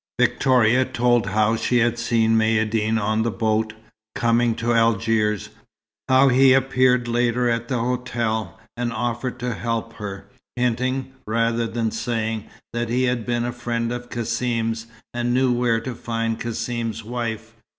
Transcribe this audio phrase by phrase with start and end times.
[0.19, 3.73] Victoria told how she had seen Maïeddine on the boat,
[4.15, 5.49] coming to Algiers;
[6.09, 10.25] how he had appeared later at the hotel, and offered to help her,
[10.55, 15.79] hinting, rather than saying, that he had been a friend of Cassim's, and knew where
[15.79, 17.53] to find Cassim's wife.